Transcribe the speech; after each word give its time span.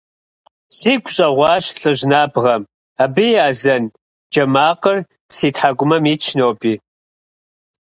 Сигу 0.77 1.09
щӀэгъуащ 1.13 1.65
лӀыжь 1.79 2.03
набгъэм, 2.11 2.63
абы 3.03 3.25
и 3.35 3.39
азэн 3.47 3.83
джэ 4.31 4.43
макъыр 4.53 4.97
си 5.35 5.49
тхьэкӀумэм 5.55 6.03
итщ 6.13 6.27
ноби… 6.39 6.73